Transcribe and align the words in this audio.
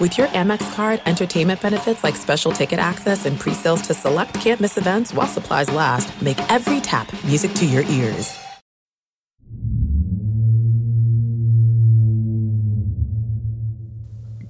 With 0.00 0.16
your 0.16 0.28
Amex 0.28 0.62
card, 0.74 1.02
entertainment 1.04 1.60
benefits 1.60 2.02
like 2.02 2.16
special 2.16 2.52
ticket 2.52 2.78
access 2.78 3.26
and 3.26 3.38
pre-sales 3.38 3.82
to 3.82 3.92
select 3.92 4.32
campus 4.40 4.78
events 4.78 5.12
while 5.12 5.28
supplies 5.28 5.70
last, 5.70 6.08
make 6.22 6.38
every 6.48 6.80
tap 6.80 7.06
music 7.22 7.52
to 7.56 7.66
your 7.66 7.82
ears. 7.82 8.34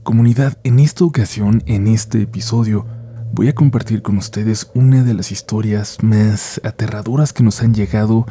Comunidad, 0.05 0.57
en 0.63 0.79
esta 0.79 1.05
ocasión, 1.05 1.65
en 1.67 1.89
este 1.89 2.23
episodio, 2.23 2.87
voy 3.33 3.49
a 3.49 3.53
compartir 3.53 4.03
con 4.03 4.19
ustedes 4.19 4.71
una 4.75 5.03
de 5.03 5.15
las 5.15 5.33
historias 5.33 5.99
más 6.01 6.61
aterradoras 6.63 7.33
que 7.33 7.43
nos 7.43 7.61
han 7.61 7.75
llegado, 7.75 8.25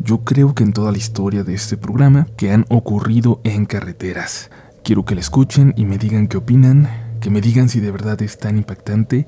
yo 0.00 0.24
creo 0.24 0.52
que 0.52 0.64
en 0.64 0.72
toda 0.72 0.90
la 0.90 0.98
historia 0.98 1.44
de 1.44 1.54
este 1.54 1.76
programa, 1.76 2.26
que 2.36 2.50
han 2.50 2.64
ocurrido 2.68 3.40
en 3.44 3.66
carreteras. 3.66 4.50
Quiero 4.86 5.04
que 5.04 5.16
la 5.16 5.20
escuchen 5.20 5.74
y 5.76 5.84
me 5.84 5.98
digan 5.98 6.28
qué 6.28 6.36
opinan, 6.36 6.88
que 7.20 7.28
me 7.28 7.40
digan 7.40 7.68
si 7.68 7.80
de 7.80 7.90
verdad 7.90 8.22
es 8.22 8.38
tan 8.38 8.56
impactante 8.56 9.26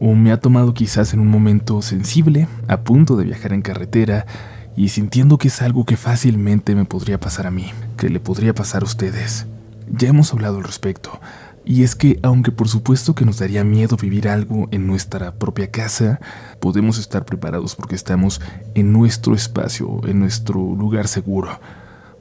o 0.00 0.16
me 0.16 0.32
ha 0.32 0.40
tomado 0.40 0.74
quizás 0.74 1.14
en 1.14 1.20
un 1.20 1.28
momento 1.28 1.82
sensible, 1.82 2.48
a 2.66 2.80
punto 2.80 3.14
de 3.14 3.22
viajar 3.22 3.52
en 3.52 3.62
carretera 3.62 4.26
y 4.74 4.88
sintiendo 4.88 5.38
que 5.38 5.46
es 5.46 5.62
algo 5.62 5.84
que 5.84 5.96
fácilmente 5.96 6.74
me 6.74 6.84
podría 6.84 7.20
pasar 7.20 7.46
a 7.46 7.52
mí, 7.52 7.70
que 7.96 8.08
le 8.08 8.18
podría 8.18 8.56
pasar 8.56 8.82
a 8.82 8.86
ustedes. 8.86 9.46
Ya 9.88 10.08
hemos 10.08 10.32
hablado 10.32 10.56
al 10.56 10.64
respecto, 10.64 11.20
y 11.64 11.84
es 11.84 11.94
que 11.94 12.18
aunque 12.24 12.50
por 12.50 12.68
supuesto 12.68 13.14
que 13.14 13.24
nos 13.24 13.38
daría 13.38 13.62
miedo 13.62 13.96
vivir 13.96 14.28
algo 14.28 14.66
en 14.72 14.88
nuestra 14.88 15.30
propia 15.30 15.70
casa, 15.70 16.18
podemos 16.58 16.98
estar 16.98 17.24
preparados 17.24 17.76
porque 17.76 17.94
estamos 17.94 18.40
en 18.74 18.92
nuestro 18.92 19.36
espacio, 19.36 20.00
en 20.08 20.18
nuestro 20.18 20.58
lugar 20.58 21.06
seguro. 21.06 21.60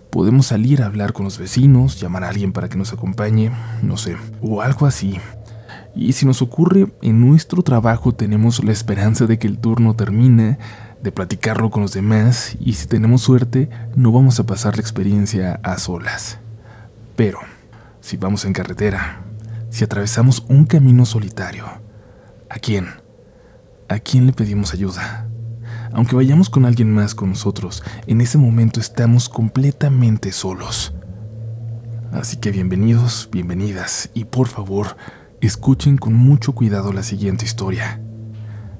Podemos 0.10 0.48
salir 0.48 0.82
a 0.82 0.86
hablar 0.86 1.14
con 1.14 1.26
los 1.26 1.38
vecinos, 1.38 2.00
llamar 2.00 2.24
a 2.24 2.30
alguien 2.30 2.54
para 2.54 2.70
que 2.70 2.78
nos 2.78 2.94
acompañe, 2.94 3.52
no 3.84 3.98
sé, 3.98 4.18
o 4.42 4.62
algo 4.62 4.86
así. 4.86 5.20
Y 5.96 6.14
si 6.14 6.26
nos 6.26 6.42
ocurre, 6.42 6.88
en 7.02 7.22
nuestro 7.22 7.62
trabajo 7.64 8.14
tenemos 8.14 8.64
la 8.64 8.72
esperanza 8.72 9.26
de 9.26 9.38
que 9.38 9.48
el 9.48 9.58
turno 9.58 9.96
termine, 9.96 10.58
de 11.02 11.12
platicarlo 11.12 11.70
con 11.70 11.82
los 11.82 11.94
demás, 11.94 12.56
y 12.60 12.74
si 12.74 12.88
tenemos 12.88 13.22
suerte, 13.22 13.70
no 13.96 14.12
vamos 14.12 14.40
a 14.40 14.46
pasar 14.46 14.78
la 14.78 14.82
experiencia 14.82 15.60
a 15.64 15.78
solas. 15.78 16.40
Pero, 17.16 17.40
si 18.00 18.18
vamos 18.18 18.46
en 18.46 18.54
carretera, 18.54 19.22
si 19.70 19.84
atravesamos 19.84 20.46
un 20.50 20.66
camino 20.66 21.06
solitario, 21.06 21.66
¿a 22.50 22.60
quién? 22.60 22.88
¿A 23.90 24.00
quién 24.00 24.26
le 24.26 24.34
pedimos 24.34 24.74
ayuda? 24.74 25.27
Aunque 25.94 26.16
vayamos 26.16 26.50
con 26.50 26.66
alguien 26.66 26.92
más 26.92 27.16
con 27.16 27.30
nosotros, 27.30 27.84
en 28.08 28.22
ese 28.22 28.38
momento 28.38 28.80
estamos 28.80 29.30
completamente 29.30 30.32
solos. 30.32 30.94
Así 32.12 32.38
que 32.38 32.52
bienvenidos, 32.52 33.30
bienvenidas 33.32 34.10
y 34.14 34.26
por 34.26 34.48
favor, 34.48 34.98
escuchen 35.42 35.98
con 35.98 36.14
mucho 36.14 36.54
cuidado 36.54 36.92
la 36.94 37.04
siguiente 37.04 37.46
historia. 37.46 38.02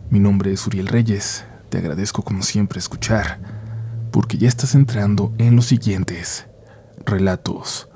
Mi 0.10 0.20
nombre 0.20 0.52
es 0.52 0.66
Uriel 0.68 0.88
Reyes, 0.88 1.46
te 1.70 1.78
agradezco 1.78 2.24
como 2.24 2.42
siempre 2.42 2.80
escuchar, 2.80 3.40
porque 4.12 4.38
ya 4.38 4.48
estás 4.48 4.76
entrando 4.76 5.34
en 5.38 5.56
los 5.56 5.66
siguientes 5.66 6.48
relatos 7.06 7.90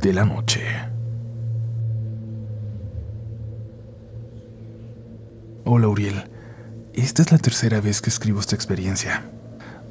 de 0.00 0.12
la 0.12 0.24
noche. 0.24 0.62
Hola 5.64 5.88
Uriel. 5.88 6.37
Esta 6.98 7.22
es 7.22 7.30
la 7.30 7.38
tercera 7.38 7.80
vez 7.80 8.02
que 8.02 8.10
escribo 8.10 8.40
esta 8.40 8.56
experiencia. 8.56 9.30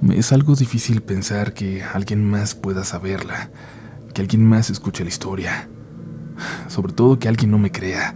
Me 0.01 0.17
es 0.17 0.33
algo 0.33 0.57
difícil 0.57 1.01
pensar 1.01 1.53
que 1.53 1.81
alguien 1.81 2.29
más 2.29 2.53
pueda 2.53 2.83
saberla, 2.83 3.49
que 4.13 4.21
alguien 4.21 4.45
más 4.45 4.69
escuche 4.69 5.05
la 5.05 5.09
historia. 5.09 5.69
Sobre 6.67 6.91
todo 6.91 7.17
que 7.17 7.29
alguien 7.29 7.49
no 7.49 7.59
me 7.59 7.71
crea. 7.71 8.13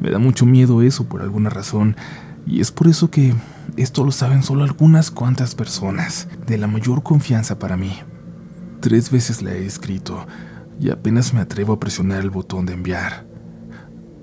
Me 0.00 0.10
da 0.10 0.18
mucho 0.18 0.44
miedo 0.44 0.82
eso 0.82 1.04
por 1.04 1.22
alguna 1.22 1.50
razón, 1.50 1.94
y 2.44 2.60
es 2.60 2.72
por 2.72 2.88
eso 2.88 3.12
que 3.12 3.32
esto 3.76 4.02
lo 4.02 4.10
saben 4.10 4.42
solo 4.42 4.64
algunas 4.64 5.12
cuantas 5.12 5.54
personas, 5.54 6.26
de 6.48 6.58
la 6.58 6.66
mayor 6.66 7.04
confianza 7.04 7.60
para 7.60 7.76
mí. 7.76 7.96
Tres 8.80 9.12
veces 9.12 9.40
la 9.40 9.52
he 9.52 9.64
escrito, 9.64 10.26
y 10.80 10.90
apenas 10.90 11.32
me 11.32 11.42
atrevo 11.42 11.74
a 11.74 11.78
presionar 11.78 12.22
el 12.22 12.30
botón 12.30 12.66
de 12.66 12.72
enviar. 12.72 13.24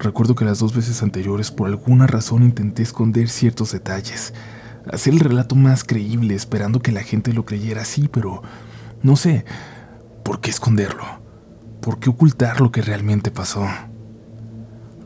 Recuerdo 0.04 0.36
que 0.36 0.44
las 0.44 0.60
dos 0.60 0.76
veces 0.76 1.02
anteriores 1.02 1.50
por 1.50 1.70
alguna 1.70 2.08
razón 2.08 2.44
intenté 2.44 2.84
esconder 2.84 3.30
ciertos 3.30 3.72
detalles, 3.72 4.34
hacer 4.92 5.14
el 5.14 5.22
relato 5.22 5.56
más 5.56 5.86
creíble 5.86 6.36
esperando 6.36 6.82
que 6.82 6.92
la 6.92 7.04
gente 7.04 7.32
lo 7.32 7.46
creyera 7.46 7.84
así, 7.84 8.10
pero 8.10 8.44
no 9.02 9.16
sé, 9.16 9.46
¿por 10.22 10.42
qué 10.42 10.50
esconderlo? 10.50 11.06
¿Por 11.80 12.00
qué 12.00 12.10
ocultar 12.10 12.60
lo 12.60 12.70
que 12.70 12.82
realmente 12.82 13.32
pasó? 13.32 13.66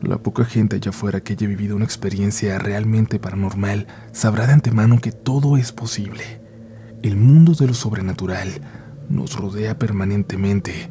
La 0.02 0.18
poca 0.18 0.44
gente 0.44 0.74
allá 0.74 0.90
afuera 0.90 1.20
que 1.20 1.34
haya 1.34 1.46
vivido 1.46 1.76
una 1.76 1.84
experiencia 1.84 2.58
realmente 2.58 3.20
paranormal 3.20 3.86
sabrá 4.10 4.48
de 4.48 4.54
antemano 4.54 5.00
que 5.00 5.12
todo 5.12 5.56
es 5.56 5.70
posible. 5.70 6.40
El 7.04 7.14
mundo 7.14 7.52
de 7.52 7.68
lo 7.68 7.74
sobrenatural 7.74 8.48
nos 9.08 9.36
rodea 9.36 9.78
permanentemente 9.78 10.88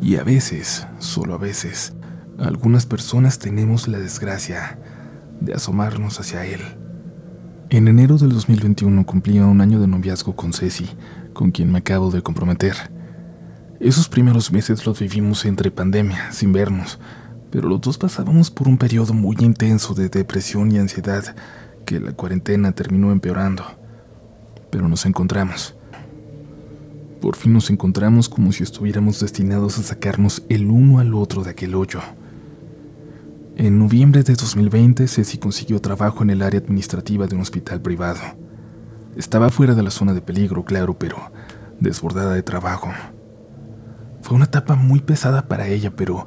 y 0.00 0.16
a 0.16 0.24
veces, 0.24 0.86
solo 0.98 1.34
a 1.34 1.38
veces, 1.38 1.92
algunas 2.40 2.86
personas 2.86 3.38
tenemos 3.38 3.86
la 3.86 3.98
desgracia 3.98 4.78
de 5.40 5.52
asomarnos 5.52 6.18
hacia 6.20 6.46
él. 6.46 6.60
En 7.68 7.86
enero 7.86 8.16
del 8.16 8.30
2021 8.30 9.04
cumplía 9.04 9.44
un 9.44 9.60
año 9.60 9.78
de 9.78 9.86
noviazgo 9.86 10.34
con 10.34 10.54
Ceci, 10.54 10.88
con 11.34 11.50
quien 11.50 11.70
me 11.70 11.78
acabo 11.78 12.10
de 12.10 12.22
comprometer. 12.22 12.74
Esos 13.78 14.08
primeros 14.08 14.52
meses 14.52 14.86
los 14.86 14.98
vivimos 14.98 15.44
entre 15.44 15.70
pandemia, 15.70 16.32
sin 16.32 16.52
vernos, 16.52 16.98
pero 17.50 17.68
los 17.68 17.80
dos 17.82 17.98
pasábamos 17.98 18.50
por 18.50 18.68
un 18.68 18.78
periodo 18.78 19.12
muy 19.12 19.36
intenso 19.40 19.92
de 19.92 20.08
depresión 20.08 20.72
y 20.72 20.78
ansiedad 20.78 21.36
que 21.84 22.00
la 22.00 22.12
cuarentena 22.12 22.72
terminó 22.72 23.12
empeorando. 23.12 23.64
Pero 24.70 24.88
nos 24.88 25.04
encontramos. 25.04 25.74
Por 27.20 27.36
fin 27.36 27.52
nos 27.52 27.68
encontramos 27.68 28.30
como 28.30 28.50
si 28.50 28.62
estuviéramos 28.62 29.20
destinados 29.20 29.78
a 29.78 29.82
sacarnos 29.82 30.42
el 30.48 30.70
uno 30.70 31.00
al 31.00 31.12
otro 31.12 31.44
de 31.44 31.50
aquel 31.50 31.74
hoyo. 31.74 32.00
En 33.62 33.78
noviembre 33.78 34.22
de 34.22 34.36
2020, 34.36 35.06
Ceci 35.06 35.36
consiguió 35.36 35.82
trabajo 35.82 36.22
en 36.22 36.30
el 36.30 36.40
área 36.40 36.60
administrativa 36.60 37.26
de 37.26 37.34
un 37.34 37.42
hospital 37.42 37.82
privado. 37.82 38.18
Estaba 39.16 39.50
fuera 39.50 39.74
de 39.74 39.82
la 39.82 39.90
zona 39.90 40.14
de 40.14 40.22
peligro, 40.22 40.64
claro, 40.64 40.98
pero 40.98 41.30
desbordada 41.78 42.32
de 42.32 42.42
trabajo. 42.42 42.88
Fue 44.22 44.34
una 44.34 44.46
etapa 44.46 44.76
muy 44.76 45.00
pesada 45.00 45.46
para 45.46 45.68
ella, 45.68 45.94
pero 45.94 46.26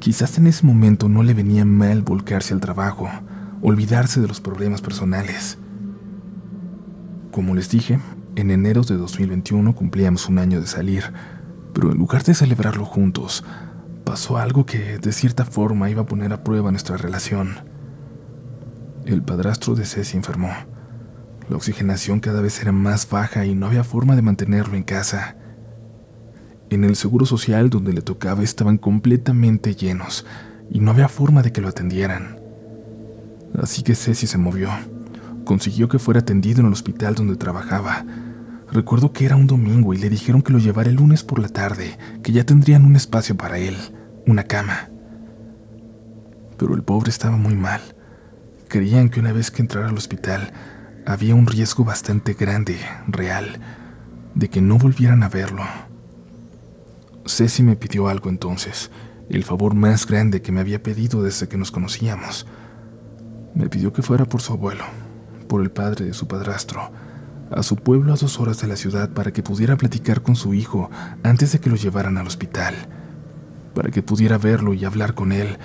quizás 0.00 0.38
en 0.38 0.48
ese 0.48 0.66
momento 0.66 1.08
no 1.08 1.22
le 1.22 1.34
venía 1.34 1.64
mal 1.64 2.02
volcarse 2.02 2.52
al 2.52 2.58
trabajo, 2.58 3.08
olvidarse 3.62 4.20
de 4.20 4.26
los 4.26 4.40
problemas 4.40 4.80
personales. 4.80 5.58
Como 7.30 7.54
les 7.54 7.70
dije, 7.70 8.00
en 8.34 8.50
enero 8.50 8.82
de 8.82 8.96
2021 8.96 9.72
cumplíamos 9.76 10.28
un 10.28 10.40
año 10.40 10.60
de 10.60 10.66
salir, 10.66 11.04
pero 11.74 11.92
en 11.92 11.98
lugar 11.98 12.24
de 12.24 12.34
celebrarlo 12.34 12.84
juntos, 12.84 13.44
pasó 14.12 14.36
algo 14.36 14.66
que 14.66 14.98
de 14.98 15.10
cierta 15.10 15.46
forma 15.46 15.88
iba 15.88 16.02
a 16.02 16.06
poner 16.06 16.34
a 16.34 16.44
prueba 16.44 16.70
nuestra 16.70 16.98
relación. 16.98 17.56
El 19.06 19.22
padrastro 19.22 19.74
de 19.74 19.86
Ceci 19.86 20.18
enfermó. 20.18 20.50
La 21.48 21.56
oxigenación 21.56 22.20
cada 22.20 22.42
vez 22.42 22.60
era 22.60 22.72
más 22.72 23.08
baja 23.08 23.46
y 23.46 23.54
no 23.54 23.64
había 23.64 23.84
forma 23.84 24.14
de 24.14 24.20
mantenerlo 24.20 24.76
en 24.76 24.82
casa. 24.82 25.38
En 26.68 26.84
el 26.84 26.94
seguro 26.94 27.24
social 27.24 27.70
donde 27.70 27.94
le 27.94 28.02
tocaba 28.02 28.42
estaban 28.42 28.76
completamente 28.76 29.74
llenos 29.74 30.26
y 30.70 30.80
no 30.80 30.90
había 30.90 31.08
forma 31.08 31.40
de 31.40 31.52
que 31.52 31.62
lo 31.62 31.68
atendieran. 31.68 32.38
Así 33.58 33.82
que 33.82 33.94
Ceci 33.94 34.26
se 34.26 34.36
movió. 34.36 34.68
Consiguió 35.46 35.88
que 35.88 35.98
fuera 35.98 36.20
atendido 36.20 36.60
en 36.60 36.66
el 36.66 36.74
hospital 36.74 37.14
donde 37.14 37.36
trabajaba. 37.36 38.04
Recuerdo 38.70 39.14
que 39.14 39.24
era 39.24 39.36
un 39.36 39.46
domingo 39.46 39.94
y 39.94 39.96
le 39.96 40.10
dijeron 40.10 40.42
que 40.42 40.52
lo 40.52 40.58
llevara 40.58 40.90
el 40.90 40.96
lunes 40.96 41.22
por 41.22 41.38
la 41.38 41.48
tarde, 41.48 41.96
que 42.22 42.32
ya 42.32 42.44
tendrían 42.44 42.84
un 42.84 42.94
espacio 42.94 43.38
para 43.38 43.56
él, 43.56 43.74
una 44.26 44.44
cama. 44.44 44.88
Pero 46.56 46.74
el 46.74 46.82
pobre 46.82 47.10
estaba 47.10 47.36
muy 47.36 47.54
mal. 47.54 47.80
Creían 48.68 49.08
que 49.10 49.20
una 49.20 49.32
vez 49.32 49.50
que 49.50 49.62
entrara 49.62 49.88
al 49.88 49.96
hospital 49.96 50.52
había 51.06 51.34
un 51.34 51.46
riesgo 51.46 51.84
bastante 51.84 52.34
grande, 52.34 52.78
real, 53.08 53.60
de 54.34 54.48
que 54.48 54.60
no 54.60 54.78
volvieran 54.78 55.22
a 55.22 55.28
verlo. 55.28 55.64
Ceci 57.26 57.62
me 57.62 57.76
pidió 57.76 58.08
algo 58.08 58.30
entonces, 58.30 58.90
el 59.28 59.44
favor 59.44 59.74
más 59.74 60.06
grande 60.06 60.42
que 60.42 60.52
me 60.52 60.60
había 60.60 60.82
pedido 60.82 61.22
desde 61.22 61.48
que 61.48 61.56
nos 61.56 61.70
conocíamos. 61.70 62.46
Me 63.54 63.68
pidió 63.68 63.92
que 63.92 64.02
fuera 64.02 64.24
por 64.24 64.40
su 64.40 64.52
abuelo, 64.52 64.84
por 65.48 65.62
el 65.62 65.70
padre 65.70 66.06
de 66.06 66.14
su 66.14 66.26
padrastro, 66.26 66.90
a 67.50 67.62
su 67.62 67.76
pueblo 67.76 68.12
a 68.12 68.16
dos 68.16 68.40
horas 68.40 68.60
de 68.60 68.68
la 68.68 68.76
ciudad 68.76 69.10
para 69.10 69.32
que 69.32 69.42
pudiera 69.42 69.76
platicar 69.76 70.22
con 70.22 70.36
su 70.36 70.54
hijo 70.54 70.90
antes 71.22 71.52
de 71.52 71.60
que 71.60 71.70
lo 71.70 71.76
llevaran 71.76 72.16
al 72.16 72.26
hospital, 72.26 72.74
para 73.74 73.90
que 73.90 74.02
pudiera 74.02 74.38
verlo 74.38 74.74
y 74.74 74.84
hablar 74.84 75.14
con 75.14 75.32
él, 75.32 75.58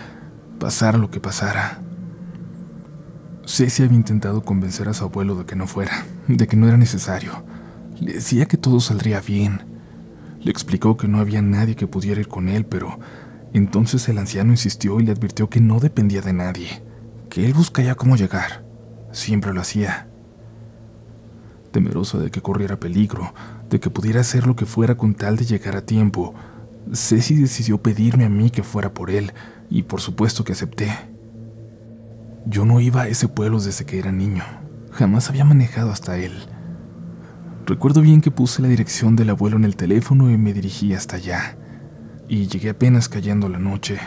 pasara 0.60 0.98
lo 0.98 1.12
que 1.12 1.20
pasara. 1.20 1.82
Ceci 3.46 3.84
había 3.84 3.98
intentado 3.98 4.44
convencer 4.44 4.90
a 4.90 4.94
su 4.94 5.06
abuelo 5.06 5.36
de 5.36 5.46
que 5.46 5.56
no 5.56 5.68
fuera, 5.68 6.06
de 6.28 6.48
que 6.48 6.58
no 6.58 6.68
era 6.68 6.78
necesario. 6.78 7.44
Le 8.00 8.14
decía 8.14 8.46
que 8.46 8.58
todo 8.58 8.80
saldría 8.80 9.22
bien. 9.22 9.62
Le 10.42 10.52
explicó 10.52 10.98
que 10.98 11.08
no 11.08 11.20
había 11.20 11.42
nadie 11.42 11.76
que 11.76 11.88
pudiera 11.88 12.20
ir 12.20 12.28
con 12.28 12.50
él, 12.50 12.66
pero 12.66 13.00
Entonces 13.54 14.08
el 14.10 14.18
anciano 14.18 14.52
insistió 14.52 15.00
y 15.00 15.04
le 15.04 15.14
advirtió 15.14 15.50
que 15.50 15.62
no 15.62 15.80
dependía 15.80 16.22
de 16.22 16.34
nadie, 16.34 16.84
que 17.30 17.46
él 17.46 17.54
buscaría 17.54 17.96
cómo 17.96 18.16
llegar. 18.18 18.66
Siempre 19.12 19.54
lo 19.54 19.62
hacía. 19.62 20.10
Temerosa 21.72 22.18
de 22.18 22.30
que 22.30 22.42
corriera 22.42 22.80
peligro, 22.80 23.34
de 23.70 23.80
que 23.80 23.90
pudiera 23.90 24.22
hacer 24.22 24.46
lo 24.46 24.56
que 24.56 24.66
fuera 24.66 24.96
con 24.96 25.16
tal 25.16 25.38
de 25.38 25.46
llegar 25.46 25.76
a 25.76 25.86
tiempo, 25.86 26.36
Ceci 26.94 27.36
decidió 27.36 27.82
pedirme 27.82 28.26
a 28.26 28.30
mí 28.30 28.50
que 28.50 28.64
fuera 28.64 28.94
por 28.94 29.12
él, 29.12 29.34
y 29.70 29.84
por 29.84 30.02
supuesto 30.02 30.44
que 30.44 30.54
acepté. 30.54 30.92
Yo 32.46 32.66
no 32.66 32.80
iba 32.80 33.04
a 33.04 33.08
ese 33.08 33.28
pueblo 33.28 33.60
desde 33.60 33.86
que 33.86 34.00
era 34.00 34.12
niño, 34.12 34.44
jamás 34.92 35.30
había 35.30 35.44
manejado 35.44 35.92
hasta 35.92 36.18
él. 36.18 36.34
Recuerdo 37.66 38.02
bien 38.02 38.22
que 38.22 38.32
puse 38.32 38.62
la 38.62 38.70
dirección 38.70 39.18
del 39.18 39.30
abuelo 39.30 39.58
en 39.58 39.66
el 39.66 39.76
teléfono 39.76 40.32
y 40.32 40.38
me 40.38 40.54
dirigí 40.54 40.94
hasta 40.94 41.18
allá, 41.18 41.58
y 42.30 42.48
llegué 42.48 42.70
apenas 42.70 43.10
cayendo 43.10 43.50
la 43.50 43.60
noche. 43.60 44.00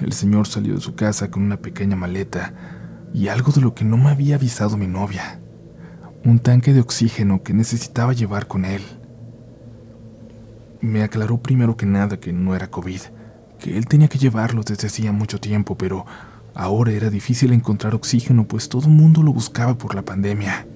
El 0.00 0.12
señor 0.12 0.48
salió 0.48 0.74
de 0.74 0.80
su 0.80 0.94
casa 0.94 1.30
con 1.30 1.42
una 1.44 1.58
pequeña 1.58 1.94
maleta 1.94 2.54
y 3.12 3.28
algo 3.28 3.52
de 3.52 3.60
lo 3.60 3.74
que 3.74 3.84
no 3.84 3.96
me 3.96 4.10
había 4.10 4.36
avisado 4.36 4.76
mi 4.76 4.86
novia, 4.86 5.40
un 6.24 6.38
tanque 6.38 6.72
de 6.72 6.80
oxígeno 6.80 7.42
que 7.42 7.54
necesitaba 7.54 8.12
llevar 8.12 8.46
con 8.46 8.64
él. 8.64 8.82
Me 10.80 11.02
aclaró 11.02 11.42
primero 11.42 11.76
que 11.76 11.84
nada 11.86 12.18
que 12.18 12.32
no 12.32 12.54
era 12.54 12.70
COVID, 12.70 13.00
que 13.58 13.76
él 13.76 13.86
tenía 13.86 14.08
que 14.08 14.18
llevarlo 14.18 14.62
desde 14.62 14.86
hacía 14.86 15.12
mucho 15.12 15.38
tiempo, 15.38 15.76
pero 15.76 16.06
ahora 16.54 16.92
era 16.92 17.10
difícil 17.10 17.52
encontrar 17.52 17.94
oxígeno 17.94 18.48
pues 18.48 18.68
todo 18.68 18.86
el 18.86 18.94
mundo 18.94 19.22
lo 19.22 19.32
buscaba 19.32 19.76
por 19.76 19.94
la 19.94 20.02
pandemia. 20.02 20.66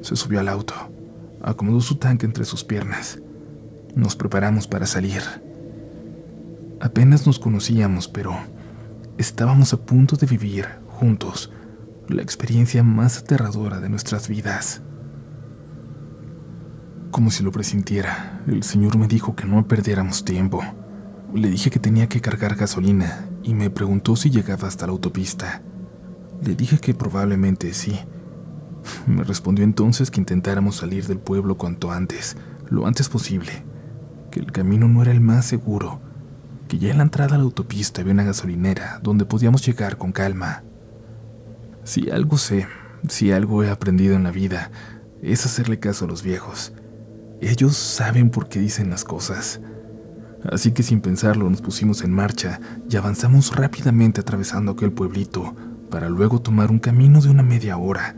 Se 0.00 0.14
subió 0.14 0.38
al 0.38 0.48
auto, 0.48 0.74
acomodó 1.42 1.80
su 1.80 1.96
tanque 1.96 2.24
entre 2.24 2.44
sus 2.44 2.62
piernas. 2.62 3.20
Nos 3.96 4.14
preparamos 4.14 4.68
para 4.68 4.86
salir. 4.86 5.22
Apenas 6.80 7.26
nos 7.26 7.40
conocíamos, 7.40 8.06
pero 8.06 8.38
estábamos 9.16 9.72
a 9.72 9.78
punto 9.78 10.16
de 10.16 10.26
vivir 10.28 10.66
juntos 10.86 11.50
la 12.08 12.22
experiencia 12.22 12.84
más 12.84 13.18
aterradora 13.18 13.80
de 13.80 13.88
nuestras 13.88 14.28
vidas. 14.28 14.82
Como 17.10 17.30
si 17.30 17.42
lo 17.42 17.50
presintiera, 17.52 18.42
el 18.46 18.62
señor 18.62 18.98
me 18.98 19.08
dijo 19.08 19.34
que 19.34 19.46
no 19.46 19.66
perdiéramos 19.66 20.24
tiempo. 20.24 20.62
Le 21.34 21.48
dije 21.48 21.70
que 21.70 21.78
tenía 21.78 22.08
que 22.08 22.20
cargar 22.20 22.54
gasolina 22.54 23.26
y 23.42 23.54
me 23.54 23.70
preguntó 23.70 24.14
si 24.14 24.30
llegaba 24.30 24.68
hasta 24.68 24.86
la 24.86 24.92
autopista. 24.92 25.62
Le 26.44 26.54
dije 26.54 26.78
que 26.78 26.94
probablemente 26.94 27.72
sí. 27.72 27.98
Me 29.06 29.24
respondió 29.24 29.64
entonces 29.64 30.10
que 30.10 30.20
intentáramos 30.20 30.76
salir 30.76 31.06
del 31.06 31.18
pueblo 31.18 31.56
cuanto 31.56 31.90
antes, 31.90 32.36
lo 32.68 32.86
antes 32.86 33.08
posible, 33.08 33.64
que 34.30 34.40
el 34.40 34.52
camino 34.52 34.86
no 34.86 35.02
era 35.02 35.10
el 35.10 35.20
más 35.20 35.46
seguro, 35.46 36.00
que 36.68 36.78
ya 36.78 36.90
en 36.90 36.98
la 36.98 37.04
entrada 37.04 37.34
a 37.36 37.38
la 37.38 37.44
autopista 37.44 38.02
había 38.02 38.12
una 38.12 38.24
gasolinera 38.24 39.00
donde 39.02 39.24
podíamos 39.24 39.64
llegar 39.66 39.96
con 39.96 40.12
calma. 40.12 40.62
Si 41.84 42.10
algo 42.10 42.36
sé, 42.36 42.68
si 43.08 43.32
algo 43.32 43.62
he 43.64 43.70
aprendido 43.70 44.14
en 44.14 44.24
la 44.24 44.30
vida, 44.30 44.70
es 45.22 45.46
hacerle 45.46 45.80
caso 45.80 46.04
a 46.04 46.08
los 46.08 46.22
viejos. 46.22 46.72
Ellos 47.40 47.76
saben 47.76 48.30
por 48.30 48.48
qué 48.48 48.58
dicen 48.58 48.90
las 48.90 49.04
cosas. 49.04 49.60
Así 50.50 50.72
que 50.72 50.82
sin 50.82 51.00
pensarlo 51.00 51.48
nos 51.48 51.62
pusimos 51.62 52.02
en 52.02 52.12
marcha 52.12 52.60
y 52.90 52.96
avanzamos 52.96 53.54
rápidamente 53.54 54.20
atravesando 54.20 54.72
aquel 54.72 54.92
pueblito 54.92 55.54
para 55.90 56.08
luego 56.08 56.40
tomar 56.40 56.70
un 56.70 56.78
camino 56.78 57.20
de 57.20 57.30
una 57.30 57.42
media 57.42 57.76
hora. 57.76 58.16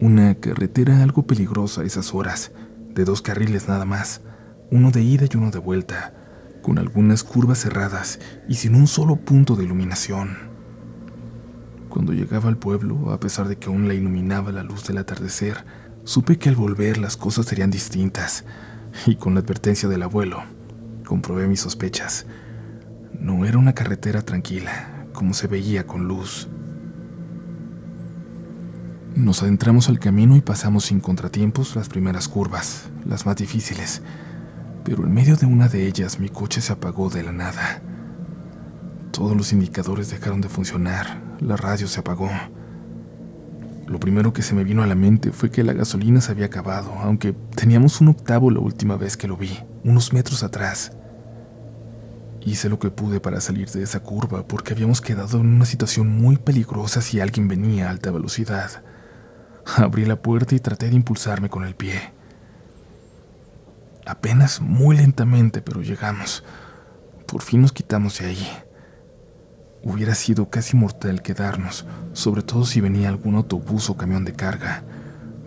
Una 0.00 0.34
carretera 0.36 1.02
algo 1.02 1.26
peligrosa 1.26 1.82
a 1.82 1.84
esas 1.84 2.14
horas, 2.14 2.52
de 2.94 3.04
dos 3.04 3.22
carriles 3.22 3.68
nada 3.68 3.84
más, 3.84 4.20
uno 4.70 4.90
de 4.90 5.02
ida 5.02 5.26
y 5.32 5.36
uno 5.36 5.50
de 5.50 5.58
vuelta, 5.58 6.14
con 6.62 6.78
algunas 6.78 7.24
curvas 7.24 7.58
cerradas 7.58 8.20
y 8.48 8.54
sin 8.54 8.74
un 8.74 8.86
solo 8.86 9.16
punto 9.16 9.56
de 9.56 9.64
iluminación. 9.64 10.36
Cuando 11.88 12.12
llegaba 12.12 12.48
al 12.48 12.58
pueblo, 12.58 13.10
a 13.10 13.18
pesar 13.18 13.48
de 13.48 13.56
que 13.56 13.68
aún 13.68 13.88
la 13.88 13.94
iluminaba 13.94 14.52
la 14.52 14.62
luz 14.62 14.86
del 14.86 14.98
atardecer, 14.98 15.64
Supe 16.08 16.38
que 16.38 16.48
al 16.48 16.56
volver 16.56 16.96
las 16.96 17.18
cosas 17.18 17.44
serían 17.44 17.70
distintas, 17.70 18.46
y 19.04 19.16
con 19.16 19.34
la 19.34 19.40
advertencia 19.40 19.90
del 19.90 20.02
abuelo, 20.02 20.42
comprobé 21.04 21.46
mis 21.48 21.60
sospechas. 21.60 22.24
No 23.20 23.44
era 23.44 23.58
una 23.58 23.74
carretera 23.74 24.22
tranquila, 24.22 25.04
como 25.12 25.34
se 25.34 25.48
veía 25.48 25.86
con 25.86 26.08
luz. 26.08 26.48
Nos 29.16 29.42
adentramos 29.42 29.90
al 29.90 29.98
camino 29.98 30.34
y 30.34 30.40
pasamos 30.40 30.86
sin 30.86 31.00
contratiempos 31.00 31.76
las 31.76 31.90
primeras 31.90 32.26
curvas, 32.26 32.88
las 33.04 33.26
más 33.26 33.36
difíciles, 33.36 34.00
pero 34.84 35.04
en 35.04 35.12
medio 35.12 35.36
de 35.36 35.44
una 35.44 35.68
de 35.68 35.86
ellas 35.86 36.18
mi 36.18 36.30
coche 36.30 36.62
se 36.62 36.72
apagó 36.72 37.10
de 37.10 37.22
la 37.22 37.32
nada. 37.32 37.82
Todos 39.10 39.36
los 39.36 39.52
indicadores 39.52 40.08
dejaron 40.08 40.40
de 40.40 40.48
funcionar, 40.48 41.20
la 41.40 41.58
radio 41.58 41.86
se 41.86 42.00
apagó. 42.00 42.30
Lo 43.88 43.98
primero 43.98 44.34
que 44.34 44.42
se 44.42 44.54
me 44.54 44.64
vino 44.64 44.82
a 44.82 44.86
la 44.86 44.94
mente 44.94 45.32
fue 45.32 45.50
que 45.50 45.64
la 45.64 45.72
gasolina 45.72 46.20
se 46.20 46.30
había 46.30 46.44
acabado, 46.46 46.92
aunque 46.98 47.32
teníamos 47.32 48.02
un 48.02 48.08
octavo 48.08 48.50
la 48.50 48.60
última 48.60 48.96
vez 48.96 49.16
que 49.16 49.26
lo 49.26 49.38
vi, 49.38 49.58
unos 49.82 50.12
metros 50.12 50.42
atrás. 50.42 50.92
Hice 52.42 52.68
lo 52.68 52.78
que 52.78 52.90
pude 52.90 53.18
para 53.18 53.40
salir 53.40 53.70
de 53.70 53.82
esa 53.82 54.00
curva 54.00 54.46
porque 54.46 54.74
habíamos 54.74 55.00
quedado 55.00 55.40
en 55.40 55.46
una 55.46 55.64
situación 55.64 56.08
muy 56.08 56.36
peligrosa 56.36 57.00
si 57.00 57.18
alguien 57.18 57.48
venía 57.48 57.86
a 57.86 57.90
alta 57.90 58.10
velocidad. 58.10 58.82
Abrí 59.76 60.04
la 60.04 60.20
puerta 60.20 60.54
y 60.54 60.60
traté 60.60 60.90
de 60.90 60.96
impulsarme 60.96 61.48
con 61.48 61.64
el 61.64 61.74
pie. 61.74 62.12
Apenas 64.04 64.60
muy 64.60 64.98
lentamente, 64.98 65.62
pero 65.62 65.80
llegamos. 65.80 66.44
Por 67.26 67.40
fin 67.40 67.62
nos 67.62 67.72
quitamos 67.72 68.18
de 68.18 68.26
ahí. 68.26 68.48
Hubiera 69.82 70.14
sido 70.14 70.50
casi 70.50 70.76
mortal 70.76 71.22
quedarnos, 71.22 71.86
sobre 72.12 72.42
todo 72.42 72.64
si 72.64 72.80
venía 72.80 73.08
algún 73.08 73.36
autobús 73.36 73.90
o 73.90 73.96
camión 73.96 74.24
de 74.24 74.32
carga, 74.32 74.82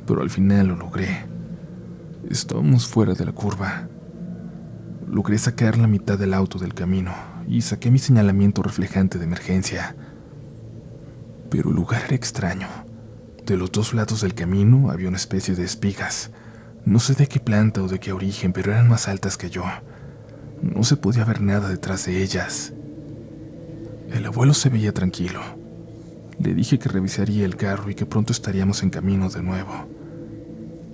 pero 0.07 0.22
al 0.22 0.30
final 0.30 0.68
lo 0.68 0.75
logré. 0.75 1.25
Estábamos 2.30 2.88
fuera 2.88 3.13
de 3.13 3.25
la 3.25 3.33
curva. 3.33 3.89
Logré 5.07 5.38
sacar 5.38 5.78
la 5.78 5.88
mitad 5.88 6.18
del 6.18 6.33
auto 6.33 6.60
del 6.60 6.74
camino 6.74 7.13
y 7.48 7.62
saqué 7.62 7.92
mi 7.92 8.00
señalamiento 8.00 8.63
reflejante 8.63 9.18
de 9.18 9.25
emergencia. 9.25 9.95
Pero 11.50 11.69
el 11.69 11.75
lugar 11.75 12.04
era 12.06 12.16
extraño. 12.16 12.68
De 13.45 13.57
los 13.57 13.72
dos 13.72 13.94
lados 13.94 14.22
del 14.22 14.33
camino 14.33 14.92
había 14.92 15.10
una 15.10 15.18
especie 15.18 15.56
de 15.56 15.66
espigas. 15.66 16.31
No 16.86 17.00
sé 17.00 17.16
de 17.16 17.28
qué 17.28 17.42
planta 17.42 17.83
o 17.83 17.89
de 17.89 18.00
qué 18.00 18.13
origen, 18.13 18.54
pero 18.54 18.72
eran 18.72 18.88
más 18.88 19.10
altas 19.10 19.35
que 19.35 19.50
yo. 19.50 19.66
No 20.61 20.85
se 20.85 20.95
podía 20.95 21.26
ver 21.26 21.42
nada 21.42 21.68
detrás 21.68 22.06
de 22.06 22.23
ellas. 22.23 22.73
El 24.11 24.25
abuelo 24.25 24.53
se 24.53 24.69
veía 24.69 24.94
tranquilo. 24.94 25.39
Le 26.37 26.53
dije 26.53 26.77
que 26.77 26.89
revisaría 26.89 27.45
el 27.45 27.56
carro 27.56 27.89
y 27.89 27.95
que 27.95 28.06
pronto 28.06 28.33
estaríamos 28.33 28.83
en 28.83 28.89
camino 28.89 29.30
de 29.30 29.41
nuevo. 29.41 29.87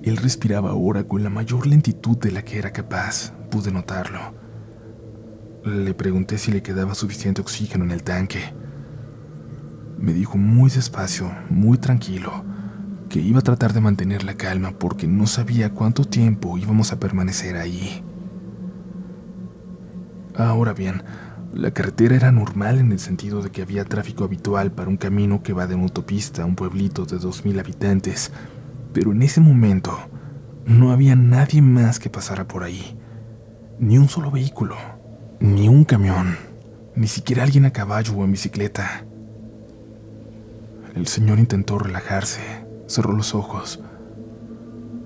Él 0.03 0.17
respiraba 0.17 0.69
ahora 0.69 1.03
con 1.03 1.23
la 1.23 1.31
mayor 1.31 1.65
lentitud 1.65 2.15
de 2.17 2.31
la 2.31 2.43
que 2.43 2.59
era 2.59 2.71
capaz, 2.71 3.33
pude 3.49 3.71
notarlo. 3.71 4.19
Le 5.65 5.95
pregunté 5.95 6.37
si 6.37 6.51
le 6.51 6.61
quedaba 6.61 6.93
suficiente 6.93 7.41
oxígeno 7.41 7.85
en 7.85 7.91
el 7.91 8.03
tanque. 8.03 8.53
Me 9.97 10.13
dijo 10.13 10.37
muy 10.37 10.69
despacio, 10.69 11.31
muy 11.49 11.79
tranquilo, 11.79 12.45
que 13.09 13.19
iba 13.19 13.39
a 13.39 13.43
tratar 13.43 13.73
de 13.73 13.81
mantener 13.81 14.23
la 14.25 14.35
calma 14.35 14.71
porque 14.77 15.07
no 15.07 15.25
sabía 15.25 15.73
cuánto 15.73 16.05
tiempo 16.05 16.55
íbamos 16.59 16.91
a 16.91 16.99
permanecer 16.99 17.57
ahí. 17.57 18.03
Ahora 20.35 20.73
bien, 20.73 21.01
la 21.53 21.71
carretera 21.71 22.15
era 22.15 22.31
normal 22.31 22.79
en 22.79 22.91
el 22.91 22.99
sentido 22.99 23.41
de 23.41 23.49
que 23.49 23.61
había 23.61 23.85
tráfico 23.85 24.23
habitual 24.23 24.71
para 24.71 24.89
un 24.89 24.97
camino 24.97 25.41
que 25.41 25.53
va 25.53 25.67
de 25.67 25.75
una 25.75 25.85
autopista 25.85 26.43
a 26.43 26.45
un 26.45 26.55
pueblito 26.55 27.05
de 27.05 27.17
2.000 27.17 27.59
habitantes, 27.59 28.31
pero 28.93 29.11
en 29.11 29.21
ese 29.21 29.41
momento 29.41 29.97
no 30.65 30.91
había 30.91 31.15
nadie 31.15 31.61
más 31.61 31.99
que 31.99 32.09
pasara 32.09 32.47
por 32.47 32.63
ahí. 32.63 32.97
Ni 33.79 33.97
un 33.97 34.09
solo 34.09 34.31
vehículo, 34.31 34.75
ni 35.39 35.67
un 35.67 35.85
camión, 35.85 36.35
ni 36.95 37.07
siquiera 37.07 37.43
alguien 37.43 37.65
a 37.65 37.71
caballo 37.71 38.13
o 38.13 38.23
en 38.23 38.31
bicicleta. 38.31 39.05
El 40.95 41.07
señor 41.07 41.39
intentó 41.39 41.77
relajarse, 41.77 42.41
cerró 42.87 43.13
los 43.13 43.35
ojos. 43.35 43.79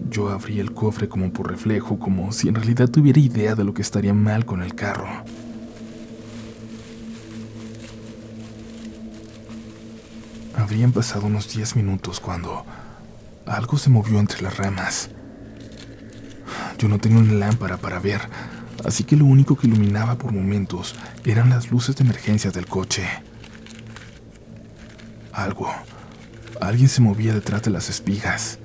Yo 0.09 0.29
abrí 0.29 0.59
el 0.59 0.73
cofre 0.73 1.07
como 1.07 1.31
por 1.31 1.49
reflejo, 1.49 1.99
como 1.99 2.31
si 2.31 2.47
en 2.47 2.55
realidad 2.55 2.89
tuviera 2.89 3.19
idea 3.19 3.55
de 3.55 3.63
lo 3.63 3.73
que 3.73 3.81
estaría 3.81 4.13
mal 4.13 4.45
con 4.45 4.63
el 4.63 4.73
carro. 4.73 5.07
Habrían 10.61 10.91
pasado 10.91 11.25
unos 11.25 11.51
diez 11.51 11.75
minutos 11.75 12.19
cuando 12.19 12.63
algo 13.47 13.79
se 13.79 13.89
movió 13.89 14.19
entre 14.19 14.43
las 14.43 14.57
ramas. 14.57 15.09
Yo 16.77 16.87
no 16.87 16.99
tenía 16.99 17.17
una 17.17 17.33
lámpara 17.33 17.77
para 17.77 17.99
ver, 17.99 18.21
así 18.85 19.03
que 19.03 19.17
lo 19.17 19.25
único 19.25 19.57
que 19.57 19.65
iluminaba 19.65 20.19
por 20.19 20.31
momentos 20.31 20.95
eran 21.25 21.49
las 21.49 21.71
luces 21.71 21.95
de 21.95 22.03
emergencia 22.03 22.51
del 22.51 22.67
coche. 22.67 23.07
Algo, 25.33 25.67
alguien 26.61 26.89
se 26.89 27.01
movía 27.01 27.33
detrás 27.33 27.63
de 27.63 27.71
las 27.71 27.89
espigas. 27.89 28.59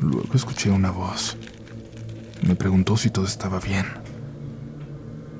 Luego 0.00 0.34
escuché 0.34 0.70
una 0.70 0.90
voz. 0.90 1.36
Me 2.44 2.56
preguntó 2.56 2.96
si 2.96 3.10
todo 3.10 3.26
estaba 3.26 3.60
bien. 3.60 3.86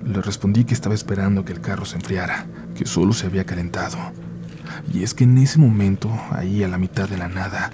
Le 0.05 0.23
respondí 0.23 0.65
que 0.65 0.75
estaba 0.75 0.95
esperando 0.95 1.45
que 1.45 1.53
el 1.53 1.61
carro 1.61 1.85
se 1.85 1.97
enfriara, 1.97 2.47
que 2.75 2.87
solo 2.87 3.13
se 3.13 3.27
había 3.27 3.45
calentado. 3.45 3.99
Y 4.93 5.03
es 5.03 5.15
que 5.15 5.25
en 5.25 5.39
ese 5.39 5.59
momento, 5.59 6.11
ahí 6.31 6.63
a 6.63 6.69
la 6.69 6.79
mitad 6.79 7.09
de 7.09 7.19
la 7.19 7.29
nada, 7.29 7.71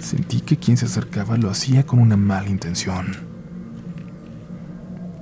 sentí 0.00 0.40
que 0.40 0.56
quien 0.56 0.76
se 0.76 0.86
acercaba 0.86 1.36
lo 1.36 1.50
hacía 1.50 1.84
con 1.84 1.98
una 1.98 2.16
mala 2.16 2.48
intención. 2.48 3.16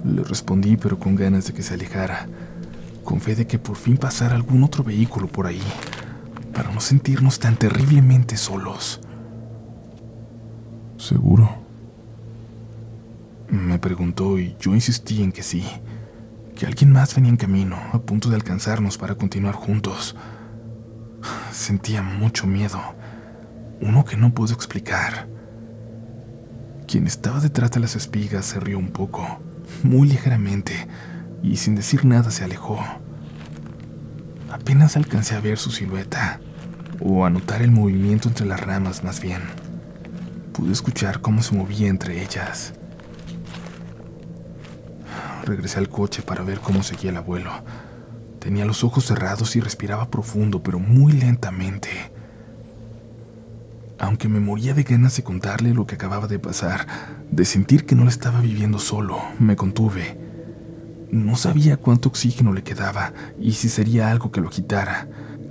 Le 0.05 0.25
respondí 0.25 0.77
pero 0.77 0.99
con 0.99 1.15
ganas 1.15 1.47
de 1.47 1.53
que 1.53 1.63
se 1.63 1.75
alejara, 1.75 2.27
con 3.05 3.21
fe 3.21 3.35
de 3.35 3.47
que 3.47 3.59
por 3.59 3.77
fin 3.77 3.97
pasara 3.97 4.35
algún 4.35 4.63
otro 4.63 4.83
vehículo 4.83 5.27
por 5.27 5.47
ahí, 5.47 5.63
para 6.55 6.73
no 6.73 6.81
sentirnos 6.81 7.39
tan 7.39 7.57
terriblemente 7.57 8.37
solos. 8.37 9.01
¿Seguro? 10.97 11.49
Me 13.49 13.79
preguntó 13.79 14.39
y 14.39 14.55
yo 14.61 14.75
insistí 14.75 15.23
en 15.23 15.33
que 15.33 15.43
sí, 15.43 15.65
que 16.61 16.67
alguien 16.67 16.93
más 16.93 17.15
venía 17.15 17.31
en 17.31 17.39
camino, 17.39 17.79
a 17.95 18.03
punto 18.03 18.29
de 18.29 18.37
alcanzarnos 18.37 18.99
para 18.99 19.15
continuar 19.15 19.55
juntos. 19.55 20.15
Sentía 21.51 22.03
mucho 22.03 22.47
miedo, 22.47 22.79
uno 23.81 24.05
que 24.05 24.19
no 24.19 24.35
puedo 24.35 24.53
explicar. 24.53 25.27
Quien 26.87 27.07
estaba 27.07 27.41
detrás 27.41 27.71
de 27.71 27.81
las 27.81 27.97
espigas 27.97 28.45
se 28.45 28.61
rió 28.61 28.79
un 28.79 28.89
poco, 28.89 29.41
muy 29.83 30.07
ligeramente, 30.07 30.87
y 31.43 31.57
sin 31.57 31.77
decir 31.77 32.05
nada 32.05 32.31
se 32.31 32.45
alejó. 32.45 32.79
Apenas 34.53 34.99
alcancé 34.99 35.37
a 35.37 35.41
ver 35.41 35.57
su 35.57 35.71
silueta, 35.71 36.41
o 37.01 37.25
a 37.25 37.31
notar 37.31 37.63
el 37.63 37.71
movimiento 37.71 38.29
entre 38.29 38.45
las 38.45 38.61
ramas 38.61 39.03
más 39.03 39.23
bien. 39.23 39.41
Pude 40.53 40.73
escuchar 40.73 41.23
cómo 41.23 41.41
se 41.41 41.55
movía 41.55 41.89
entre 41.89 42.23
ellas. 42.23 42.75
Regresé 45.45 45.79
al 45.79 45.89
coche 45.89 46.23
para 46.23 46.43
ver 46.43 46.61
cómo 46.61 46.83
seguía 46.83 47.11
el 47.11 47.17
abuelo. 47.17 47.51
Tenía 48.39 48.65
los 48.65 48.85
ojos 48.85 49.05
cerrados 49.05 49.57
y 49.57 49.61
respiraba 49.61 50.11
profundo, 50.11 50.63
pero 50.63 50.79
muy 50.79 51.13
lentamente. 51.13 51.89
Aunque 53.99 54.29
me 54.29 54.41
moría 54.41 54.73
de 54.73 54.83
ganas 54.83 55.17
de 55.17 55.23
contarle 55.23 55.75
lo 55.75 55.87
que 55.87 55.97
acababa 55.97 56.27
de 56.27 56.39
pasar, 56.39 56.87
de 57.31 57.45
sentir 57.45 57.85
que 57.85 57.95
no 57.95 58.05
lo 58.05 58.09
estaba 58.09 58.41
viviendo 58.41 58.79
solo, 58.79 59.19
me 59.39 59.57
contuve. 59.57 60.19
No 61.11 61.37
sabía 61.37 61.77
cuánto 61.77 62.09
oxígeno 62.09 62.53
le 62.53 62.63
quedaba 62.63 63.13
y 63.39 63.53
si 63.53 63.69
sería 63.69 64.11
algo 64.11 64.33
que 64.33 64.41
lo 64.41 64.49
quitara, 64.49 65.09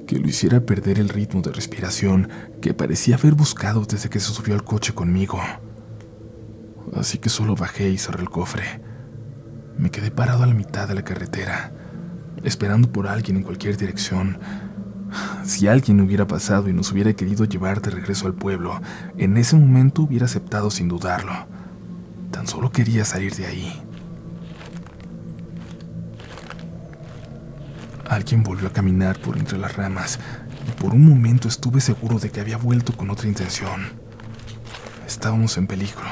que 0.07 0.17
lo 0.17 0.27
hiciera 0.27 0.61
perder 0.61 0.97
el 0.97 1.09
ritmo 1.09 1.41
de 1.43 1.51
respiración 1.51 2.29
que 2.59 2.73
parecía 2.73 3.17
haber 3.17 3.35
buscado 3.35 3.85
desde 3.85 4.09
que 4.09 4.19
se 4.19 4.33
subió 4.33 4.55
al 4.55 4.63
coche 4.63 4.93
conmigo. 4.93 5.39
Así 6.95 7.19
que 7.19 7.29
solo 7.29 7.55
bajé 7.55 7.89
y 7.89 7.99
cerré 7.99 8.23
el 8.23 8.29
cofre. 8.31 8.81
Me 9.79 9.91
quedé 9.91 10.11
parado 10.11 10.43
a 10.43 10.45
la 10.45 10.53
mitad 10.53 10.89
de 10.89 10.93
la 10.93 11.05
carretera, 11.05 11.71
esperando 12.43 12.91
por 12.91 13.07
alguien 13.07 13.37
en 13.37 13.43
cualquier 13.43 13.77
dirección. 13.77 14.37
Si 15.45 15.69
alguien 15.69 16.01
hubiera 16.01 16.27
pasado 16.27 16.67
y 16.67 16.73
nos 16.73 16.91
hubiera 16.91 17.13
querido 17.13 17.45
llevar 17.45 17.81
de 17.81 17.91
regreso 17.91 18.27
al 18.27 18.33
pueblo, 18.33 18.81
en 19.17 19.37
ese 19.37 19.55
momento 19.55 20.01
hubiera 20.01 20.25
aceptado 20.25 20.69
sin 20.69 20.89
dudarlo. 20.89 21.31
Tan 22.29 22.45
solo 22.45 22.73
quería 22.73 23.05
salir 23.05 23.33
de 23.35 23.45
ahí. 23.45 23.81
Alguien 28.09 28.43
volvió 28.43 28.67
a 28.67 28.73
caminar 28.73 29.17
por 29.21 29.37
entre 29.37 29.57
las 29.57 29.77
ramas 29.77 30.19
y 30.67 30.71
por 30.71 30.93
un 30.93 31.05
momento 31.05 31.47
estuve 31.47 31.79
seguro 31.79 32.19
de 32.19 32.31
que 32.31 32.41
había 32.41 32.57
vuelto 32.57 32.97
con 32.97 33.09
otra 33.11 33.29
intención. 33.29 33.93
Estábamos 35.07 35.57
en 35.57 35.67
peligro. 35.67 36.03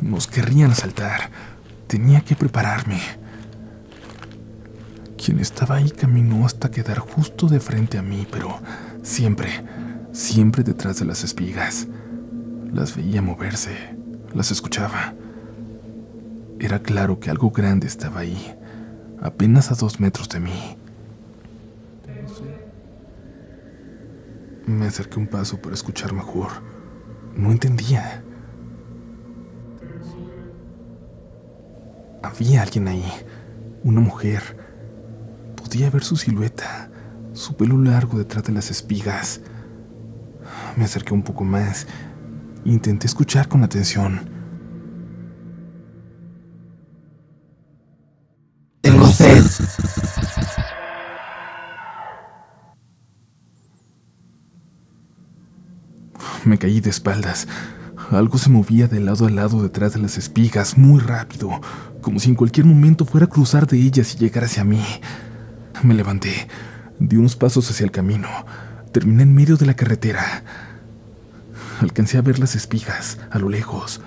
Nos 0.00 0.28
querrían 0.28 0.70
asaltar. 0.70 1.51
Tenía 1.92 2.22
que 2.22 2.34
prepararme. 2.34 3.02
Quien 5.22 5.40
estaba 5.40 5.74
ahí 5.74 5.90
caminó 5.90 6.46
hasta 6.46 6.70
quedar 6.70 7.00
justo 7.00 7.48
de 7.48 7.60
frente 7.60 7.98
a 7.98 8.02
mí, 8.02 8.26
pero 8.30 8.62
siempre, 9.02 9.62
siempre 10.10 10.62
detrás 10.62 11.00
de 11.00 11.04
las 11.04 11.22
espigas. 11.22 11.88
Las 12.72 12.96
veía 12.96 13.20
moverse, 13.20 13.76
las 14.32 14.50
escuchaba. 14.50 15.12
Era 16.58 16.78
claro 16.78 17.20
que 17.20 17.28
algo 17.28 17.50
grande 17.50 17.88
estaba 17.88 18.20
ahí, 18.20 18.56
apenas 19.20 19.70
a 19.70 19.74
dos 19.74 20.00
metros 20.00 20.30
de 20.30 20.40
mí. 20.40 20.78
Me 24.64 24.86
acerqué 24.86 25.18
un 25.18 25.26
paso 25.26 25.60
para 25.60 25.74
escuchar 25.74 26.14
mejor. 26.14 26.52
No 27.36 27.52
entendía. 27.52 28.24
Había 32.32 32.62
alguien 32.62 32.88
ahí, 32.88 33.04
una 33.84 34.00
mujer. 34.00 34.56
Podía 35.54 35.90
ver 35.90 36.02
su 36.02 36.16
silueta, 36.16 36.90
su 37.34 37.56
pelo 37.56 37.76
largo 37.76 38.16
detrás 38.16 38.44
de 38.44 38.52
las 38.52 38.70
espigas. 38.70 39.42
Me 40.76 40.84
acerqué 40.84 41.12
un 41.12 41.22
poco 41.22 41.44
más. 41.44 41.86
Intenté 42.64 43.06
escuchar 43.06 43.48
con 43.48 43.62
atención. 43.64 44.30
Tengo 48.80 49.06
sed. 49.08 49.44
Me 56.46 56.56
caí 56.56 56.80
de 56.80 56.88
espaldas. 56.88 57.46
Algo 58.10 58.38
se 58.38 58.50
movía 58.50 58.88
de 58.88 59.00
lado 59.00 59.26
a 59.26 59.30
lado 59.30 59.62
detrás 59.62 59.92
de 59.94 60.00
las 60.00 60.18
espigas, 60.18 60.76
muy 60.76 61.00
rápido, 61.00 61.60
como 62.02 62.20
si 62.20 62.28
en 62.28 62.34
cualquier 62.34 62.66
momento 62.66 63.06
fuera 63.06 63.26
a 63.26 63.30
cruzar 63.30 63.66
de 63.66 63.78
ellas 63.78 64.14
y 64.14 64.18
llegar 64.18 64.44
hacia 64.44 64.64
mí. 64.64 64.84
Me 65.82 65.94
levanté, 65.94 66.48
di 66.98 67.16
unos 67.16 67.36
pasos 67.36 67.70
hacia 67.70 67.84
el 67.84 67.90
camino, 67.90 68.28
terminé 68.92 69.22
en 69.22 69.34
medio 69.34 69.56
de 69.56 69.64
la 69.64 69.74
carretera. 69.74 70.44
Alcancé 71.80 72.18
a 72.18 72.22
ver 72.22 72.38
las 72.38 72.54
espigas 72.54 73.18
a 73.30 73.38
lo 73.38 73.48
lejos. 73.48 74.00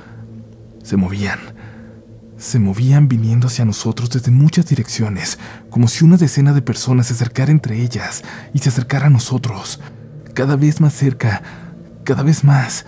Se 0.84 0.98
movían. 0.98 1.40
Se 2.38 2.60
movían 2.60 3.08
viniendo 3.08 3.48
hacia 3.48 3.66
nosotros 3.66 4.10
desde 4.10 4.30
muchas 4.30 4.68
direcciones, 4.68 5.40
como 5.70 5.88
si 5.88 6.04
una 6.04 6.18
decena 6.18 6.54
de 6.54 6.62
personas 6.62 7.08
se 7.08 7.14
acercara 7.14 7.52
entre 7.52 7.82
ellas 7.82 8.24
y 8.54 8.60
se 8.60 8.70
acercara 8.70 9.08
a 9.08 9.10
nosotros, 9.10 9.80
cada 10.34 10.58
vez 10.58 10.82
más 10.82 10.94
cerca, 10.94 11.42
cada 12.04 12.24
vez 12.24 12.44
más. 12.44 12.86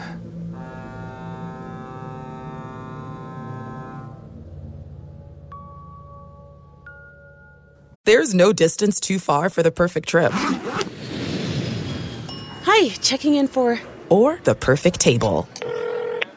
There's 8.08 8.34
no 8.34 8.54
distance 8.54 9.02
too 9.02 9.20
far 9.20 9.50
for 9.50 9.62
the 9.62 9.70
perfect 9.70 10.08
trip. 10.08 10.32
Hi, 12.64 12.88
checking 13.02 13.36
in 13.36 13.50
for. 13.50 13.82
Or 14.08 14.40
the 14.46 14.56
perfect 14.56 15.02
table. 15.02 15.46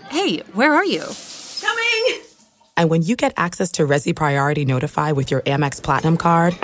Hey, 0.08 0.38
where 0.52 0.74
are 0.74 0.84
you? 0.84 1.04
Coming! 1.60 2.22
And 2.76 2.90
when 2.90 3.02
you 3.02 3.14
get 3.14 3.34
access 3.36 3.70
to 3.72 3.86
Resi 3.86 4.16
Priority 4.16 4.64
Notify 4.64 5.12
with 5.12 5.30
your 5.30 5.42
Amex 5.42 5.80
Platinum 5.80 6.16
card 6.16 6.56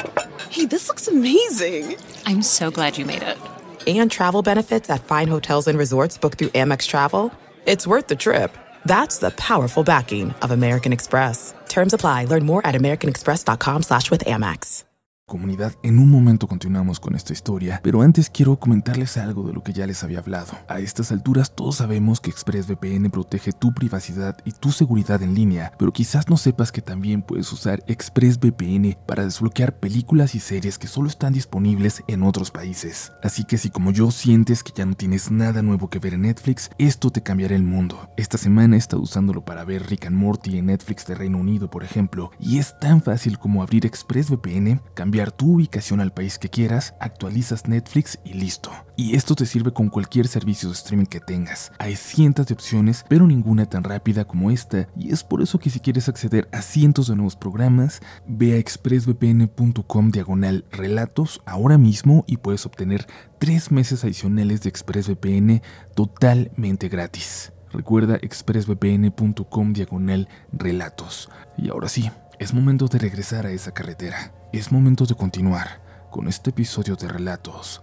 Hey, 0.51 0.67
this 0.67 0.89
looks 0.89 1.07
amazing. 1.07 1.97
I'm 2.27 2.43
so 2.43 2.73
glad 2.73 2.99
you 2.99 3.05
made 3.05 3.23
it. 3.23 3.39
and 3.87 4.11
travel 4.11 4.43
benefits 4.43 4.91
at 4.91 5.05
fine 5.05 5.29
hotels 5.29 5.69
and 5.69 5.79
resorts 5.79 6.19
booked 6.19 6.39
through 6.39 6.49
Amex 6.49 6.85
Travel, 6.89 7.33
it's 7.65 7.87
worth 7.87 8.09
the 8.09 8.17
trip. 8.17 8.51
That's 8.85 9.19
the 9.19 9.31
powerful 9.31 9.85
backing 9.85 10.35
of 10.43 10.51
American 10.51 10.93
Express. 10.93 11.55
Terms 11.69 11.95
apply. 11.95 12.25
Learn 12.25 12.45
more 12.45 12.67
at 12.67 12.75
americanexpress.com 12.75 13.85
slash 13.85 14.11
with 14.11 14.25
Amex. 14.25 14.86
Comunidad, 15.29 15.73
en 15.83 15.99
un 15.99 16.09
momento 16.09 16.47
continuamos 16.47 17.01
con 17.01 17.17
esta 17.17 17.33
historia, 17.33 17.81
pero 17.83 18.03
antes 18.03 18.31
quiero 18.31 18.61
comentarles 18.61 19.17
algo 19.17 19.43
de 19.43 19.53
lo 19.53 19.61
que 19.61 19.73
ya 19.73 19.85
les 19.85 20.05
había 20.05 20.21
hablado. 20.21 20.53
A 20.69 20.79
estas 20.79 21.11
alturas 21.11 21.53
todos 21.53 21.79
sabemos 21.79 22.21
que 22.21 22.31
ExpressVPN 22.31 23.11
protege 23.11 23.51
tu 23.51 23.75
privacidad 23.75 24.37
y 24.45 24.53
tu 24.53 24.71
seguridad 24.71 25.21
en 25.25 25.35
línea, 25.35 25.73
pero 25.81 25.93
quizás 25.93 26.29
no 26.29 26.37
sepas 26.37 26.71
que 26.71 26.81
también 26.81 27.23
puedes 27.23 27.53
usar 27.53 27.83
ExpressVPN 27.89 28.99
para 29.05 29.25
desbloquear 29.25 29.81
películas 29.81 30.37
y 30.37 30.39
series 30.39 30.79
que 30.79 30.87
solo 30.87 31.09
están 31.09 31.33
disponibles 31.33 32.05
en 32.07 32.23
otros 32.23 32.53
países. 32.53 33.11
Así 33.21 33.43
que 33.43 33.59
si 33.59 33.71
como 33.71 33.91
yo 33.91 34.13
sientes 34.13 34.63
que 34.63 34.71
ya 34.77 34.87
no 34.87 34.95
tienes 34.95 35.33
nada 35.33 35.61
nuevo 35.61 35.91
que 35.91 35.99
ver 35.99 36.15
en 36.15 36.23
Netflix, 36.23 36.71
esto 36.79 37.11
te 37.11 37.25
cambiará 37.25 37.57
el 37.57 37.65
mundo. 37.65 38.11
Esta 38.17 38.39
semana 38.39 38.77
he 38.77 38.79
estado 38.79 39.03
usándolo 39.03 39.45
para 39.45 39.65
ver 39.65 39.89
Rick 39.89 40.07
and 40.07 40.15
Morty 40.15 40.57
en 40.59 40.67
Netflix 40.67 41.05
de 41.05 41.17
Reino 41.17 41.39
Unido, 41.39 41.69
por 41.69 41.83
ejemplo, 41.83 42.31
y 42.39 42.61
es 42.61 42.79
tan 42.79 43.03
fácil 43.03 43.41
como 43.41 43.65
abrir 43.65 43.87
ExpressVPN, 43.87 44.83
cambiar 44.95 45.16
tu 45.25 45.55
ubicación 45.55 46.01
al 46.01 46.13
país 46.13 46.39
que 46.39 46.51
quieras, 46.51 46.95
actualizas 47.01 47.67
Netflix 47.67 48.19
y 48.25 48.35
listo. 48.35 48.71
Y 48.97 49.17
esto 49.17 49.35
te 49.35 49.47
sirve 49.47 49.73
con 49.73 49.89
cualquier 49.89 50.29
servicio 50.29 50.69
de 50.69 50.75
streaming 50.75 51.07
que 51.07 51.21
tengas. 51.21 51.73
Hay 51.79 51.97
cientos 51.97 52.47
de 52.47 52.55
opciones, 52.55 53.05
pero 53.09 53.27
ninguna 53.27 53.67
tan 53.67 53.83
rápida 53.83 54.27
como 54.27 54.51
esta, 54.51 54.89
y 54.97 55.13
es 55.13 55.25
por 55.25 55.43
eso 55.43 55.59
que 55.59 55.71
si 55.71 55.81
quieres 55.81 56.09
acceder 56.09 56.49
a 56.53 56.61
cientos 56.61 57.09
de 57.09 57.17
nuevos 57.17 57.37
programas, 57.37 58.01
ve 58.27 58.55
a 58.55 58.59
expressvpn.com 58.59 60.11
diagonal 60.11 60.65
relatos 60.71 61.41
ahora 61.47 61.79
mismo 61.79 62.25
y 62.27 62.37
puedes 62.37 62.67
obtener 62.67 63.07
tres 63.39 63.71
meses 63.73 64.05
adicionales 64.05 64.63
de 64.63 64.69
ExpressVPN 64.69 65.63
totalmente 65.95 66.89
gratis. 66.89 67.53
Recuerda 67.73 68.17
expressvpn.com 68.17 69.73
diagonal 69.73 70.29
relatos. 70.53 71.31
Y 71.57 71.71
ahora 71.71 71.89
sí, 71.89 72.11
Es 72.39 72.53
momento 72.53 72.87
de 72.87 72.99
regresar 72.99 73.47
a 73.47 73.51
esa 73.51 73.73
carretera. 73.73 74.31
Es 74.57 74.73
momento 74.73 75.05
de 75.05 75.15
continuar 75.15 75.83
con 76.11 76.29
este 76.29 76.49
episodio 76.49 76.97
de 76.97 77.07
relatos 77.07 77.83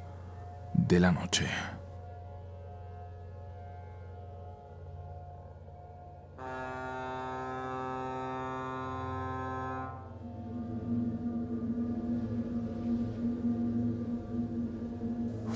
de 0.73 0.99
la 0.99 1.11
noche. 1.11 1.45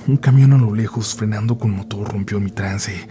Un 0.07 0.17
camión 0.17 0.53
a 0.53 0.59
lo 0.59 0.75
lejos 0.75 1.15
frenando 1.15 1.57
con 1.57 1.71
motor 1.71 2.11
rompió 2.11 2.39
mi 2.39 2.51
trance. 2.51 3.07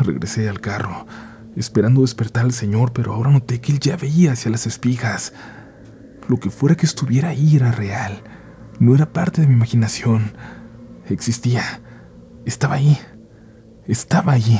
Regresé 0.00 0.48
al 0.48 0.60
carro 0.60 1.06
esperando 1.54 2.00
despertar 2.00 2.42
al 2.44 2.52
señor, 2.52 2.92
pero 2.92 3.14
ahora 3.14 3.30
noté 3.30 3.60
que 3.60 3.70
él 3.70 3.78
ya 3.78 3.96
veía 3.96 4.32
hacia 4.32 4.50
las 4.50 4.66
espigas. 4.66 5.32
Lo 6.28 6.38
que 6.40 6.50
fuera 6.50 6.74
que 6.76 6.86
estuviera 6.86 7.28
ahí 7.28 7.56
era 7.56 7.70
real, 7.70 8.22
no 8.78 8.94
era 8.94 9.12
parte 9.12 9.40
de 9.40 9.46
mi 9.46 9.54
imaginación. 9.54 10.32
Existía, 11.08 11.62
estaba 12.46 12.76
ahí, 12.76 12.98
estaba 13.86 14.32
allí. 14.32 14.58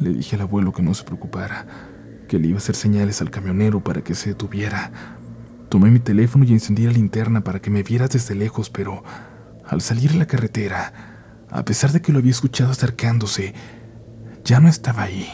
Le 0.00 0.14
dije 0.14 0.36
al 0.36 0.42
abuelo 0.42 0.72
que 0.72 0.82
no 0.82 0.94
se 0.94 1.04
preocupara, 1.04 1.66
que 2.28 2.38
le 2.38 2.48
iba 2.48 2.56
a 2.56 2.58
hacer 2.58 2.74
señales 2.74 3.20
al 3.20 3.30
camionero 3.30 3.84
para 3.84 4.02
que 4.02 4.14
se 4.14 4.30
detuviera. 4.30 4.90
Tomé 5.68 5.90
mi 5.90 6.00
teléfono 6.00 6.44
y 6.44 6.52
encendí 6.52 6.86
la 6.86 6.92
linterna 6.92 7.44
para 7.44 7.60
que 7.60 7.70
me 7.70 7.84
viera 7.84 8.08
desde 8.08 8.34
lejos, 8.34 8.70
pero 8.70 9.04
al 9.64 9.80
salir 9.80 10.10
a 10.10 10.16
la 10.16 10.26
carretera, 10.26 10.92
a 11.48 11.64
pesar 11.64 11.92
de 11.92 12.02
que 12.02 12.12
lo 12.12 12.18
había 12.18 12.32
escuchado 12.32 12.72
acercándose, 12.72 13.54
ya 14.44 14.58
no 14.58 14.68
estaba 14.68 15.04
ahí. 15.04 15.28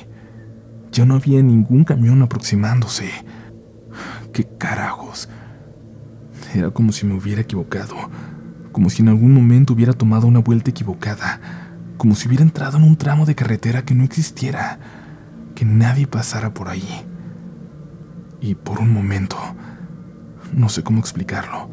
Ya 0.92 1.06
no 1.06 1.14
había 1.14 1.42
ningún 1.42 1.84
camión 1.84 2.22
aproximándose. 2.22 3.10
¿Qué 4.36 4.44
carajos? 4.44 5.30
Era 6.54 6.70
como 6.70 6.92
si 6.92 7.06
me 7.06 7.14
hubiera 7.14 7.40
equivocado, 7.40 7.94
como 8.70 8.90
si 8.90 9.00
en 9.00 9.08
algún 9.08 9.32
momento 9.32 9.72
hubiera 9.72 9.94
tomado 9.94 10.26
una 10.26 10.40
vuelta 10.40 10.68
equivocada, 10.68 11.40
como 11.96 12.14
si 12.14 12.28
hubiera 12.28 12.44
entrado 12.44 12.76
en 12.76 12.82
un 12.82 12.98
tramo 12.98 13.24
de 13.24 13.34
carretera 13.34 13.86
que 13.86 13.94
no 13.94 14.04
existiera, 14.04 14.78
que 15.54 15.64
nadie 15.64 16.06
pasara 16.06 16.52
por 16.52 16.68
ahí. 16.68 16.86
Y 18.42 18.56
por 18.56 18.78
un 18.78 18.92
momento, 18.92 19.38
no 20.52 20.68
sé 20.68 20.82
cómo 20.82 21.00
explicarlo, 21.00 21.70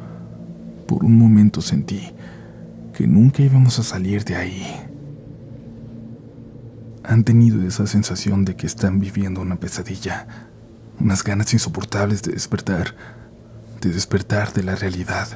por 0.87 1.03
un 1.03 1.17
momento 1.17 1.59
sentí 1.59 2.13
que 2.93 3.07
nunca 3.07 3.43
íbamos 3.43 3.77
a 3.79 3.83
salir 3.83 4.23
de 4.23 4.37
ahí. 4.37 4.65
Han 7.03 7.25
tenido 7.25 7.67
esa 7.67 7.87
sensación 7.87 8.45
de 8.45 8.55
que 8.55 8.67
están 8.67 9.01
viviendo 9.01 9.41
una 9.41 9.57
pesadilla, 9.57 10.52
unas 11.03 11.21
ganas 11.21 11.53
insoportables 11.53 12.23
de 12.23 12.31
despertar, 12.31 12.95
de 13.81 13.89
despertar 13.89 14.53
de 14.53 14.63
la 14.63 14.75
realidad, 14.75 15.27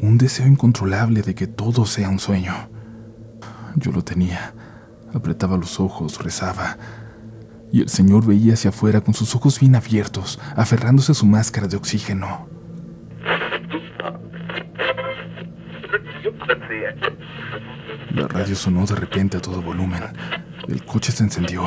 un 0.00 0.16
deseo 0.16 0.46
incontrolable 0.46 1.22
de 1.22 1.34
que 1.34 1.48
todo 1.48 1.86
sea 1.86 2.08
un 2.08 2.20
sueño. 2.20 2.54
Yo 3.74 3.90
lo 3.90 4.04
tenía, 4.04 4.54
apretaba 5.12 5.56
los 5.56 5.80
ojos, 5.80 6.22
rezaba, 6.22 6.78
y 7.72 7.80
el 7.80 7.88
Señor 7.88 8.24
veía 8.24 8.54
hacia 8.54 8.70
afuera 8.70 9.00
con 9.00 9.12
sus 9.12 9.34
ojos 9.34 9.58
bien 9.58 9.74
abiertos, 9.74 10.38
aferrándose 10.54 11.10
a 11.10 11.16
su 11.16 11.26
máscara 11.26 11.66
de 11.66 11.76
oxígeno. 11.76 12.48
La 18.14 18.28
radio 18.28 18.54
sonó 18.54 18.86
de 18.86 18.94
repente 18.94 19.36
a 19.36 19.40
todo 19.40 19.60
volumen. 19.60 20.04
El 20.68 20.84
coche 20.84 21.10
se 21.10 21.24
encendió. 21.24 21.64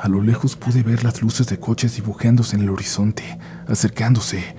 A 0.00 0.08
lo 0.08 0.22
lejos 0.22 0.54
pude 0.54 0.84
ver 0.84 1.02
las 1.02 1.22
luces 1.22 1.48
de 1.48 1.58
coches 1.58 1.96
dibujándose 1.96 2.54
en 2.54 2.62
el 2.62 2.70
horizonte, 2.70 3.38
acercándose. 3.66 4.54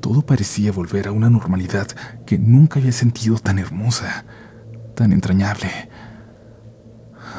Todo 0.00 0.22
parecía 0.22 0.70
volver 0.70 1.08
a 1.08 1.12
una 1.12 1.28
normalidad 1.28 1.88
que 2.26 2.38
nunca 2.38 2.78
había 2.78 2.92
sentido 2.92 3.38
tan 3.38 3.58
hermosa, 3.58 4.24
tan 4.94 5.12
entrañable. 5.12 5.68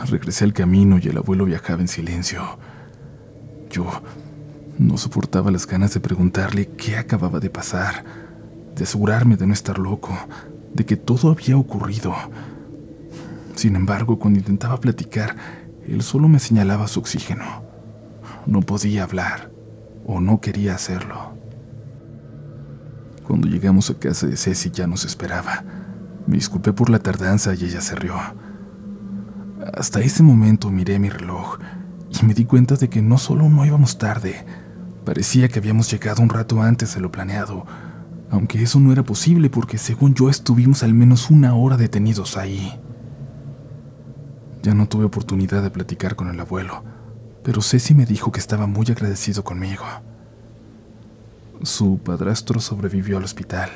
Regresé 0.05 0.43
al 0.43 0.53
camino 0.53 0.99
y 1.01 1.07
el 1.07 1.17
abuelo 1.17 1.45
viajaba 1.45 1.81
en 1.81 1.87
silencio. 1.87 2.59
Yo 3.69 3.89
no 4.77 4.97
soportaba 4.97 5.49
las 5.49 5.65
ganas 5.65 5.93
de 5.93 6.01
preguntarle 6.01 6.67
qué 6.71 6.97
acababa 6.97 7.39
de 7.39 7.49
pasar, 7.49 8.03
de 8.75 8.83
asegurarme 8.83 9.37
de 9.37 9.47
no 9.47 9.53
estar 9.53 9.79
loco, 9.79 10.13
de 10.73 10.85
que 10.85 10.97
todo 10.97 11.31
había 11.31 11.57
ocurrido. 11.57 12.13
Sin 13.55 13.77
embargo, 13.77 14.19
cuando 14.19 14.39
intentaba 14.39 14.79
platicar, 14.79 15.35
él 15.87 16.01
solo 16.03 16.27
me 16.27 16.39
señalaba 16.39 16.87
su 16.87 16.99
oxígeno. 16.99 17.63
No 18.45 18.61
podía 18.61 19.03
hablar, 19.03 19.51
o 20.05 20.19
no 20.21 20.39
quería 20.39 20.75
hacerlo. 20.75 21.37
Cuando 23.27 23.47
llegamos 23.47 23.89
a 23.89 23.99
casa 23.99 24.25
de 24.25 24.37
Ceci 24.37 24.71
ya 24.71 24.87
nos 24.87 25.03
esperaba. 25.03 25.63
Me 26.27 26.35
disculpé 26.35 26.71
por 26.71 26.89
la 26.89 26.99
tardanza 26.99 27.53
y 27.53 27.65
ella 27.65 27.81
se 27.81 27.95
rió. 27.95 28.15
Hasta 29.73 29.99
ese 29.99 30.23
momento 30.23 30.69
miré 30.69 30.97
mi 30.97 31.09
reloj 31.09 31.57
y 32.09 32.25
me 32.25 32.33
di 32.33 32.45
cuenta 32.45 32.75
de 32.75 32.89
que 32.89 33.01
no 33.01 33.17
solo 33.17 33.49
no 33.49 33.65
íbamos 33.65 33.97
tarde, 33.97 34.45
parecía 35.03 35.49
que 35.49 35.59
habíamos 35.59 35.91
llegado 35.91 36.21
un 36.21 36.29
rato 36.29 36.61
antes 36.61 36.95
de 36.95 37.01
lo 37.01 37.11
planeado, 37.11 37.65
aunque 38.29 38.63
eso 38.63 38.79
no 38.79 38.91
era 38.91 39.03
posible 39.03 39.49
porque 39.49 39.77
según 39.77 40.13
yo 40.13 40.29
estuvimos 40.29 40.83
al 40.83 40.93
menos 40.93 41.29
una 41.29 41.53
hora 41.53 41.75
detenidos 41.75 42.37
ahí. 42.37 42.79
Ya 44.63 44.73
no 44.73 44.87
tuve 44.87 45.05
oportunidad 45.05 45.63
de 45.63 45.71
platicar 45.71 46.15
con 46.15 46.29
el 46.29 46.39
abuelo, 46.39 46.83
pero 47.43 47.61
Ceci 47.61 47.93
me 47.93 48.05
dijo 48.05 48.31
que 48.31 48.39
estaba 48.39 48.67
muy 48.67 48.85
agradecido 48.89 49.43
conmigo. 49.43 49.85
Su 51.63 51.99
padrastro 51.99 52.59
sobrevivió 52.59 53.17
al 53.17 53.23
hospital. 53.23 53.69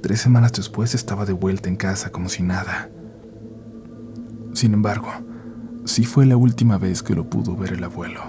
Tres 0.00 0.20
semanas 0.20 0.52
después 0.52 0.94
estaba 0.94 1.24
de 1.24 1.32
vuelta 1.32 1.68
en 1.68 1.76
casa 1.76 2.10
como 2.10 2.28
si 2.28 2.42
nada. 2.42 2.88
Sin 4.54 4.72
embargo, 4.72 5.08
sí 5.84 6.04
fue 6.04 6.24
la 6.24 6.36
última 6.36 6.78
vez 6.78 7.02
que 7.02 7.14
lo 7.14 7.28
pudo 7.28 7.56
ver 7.56 7.72
el 7.72 7.84
abuelo. 7.84 8.20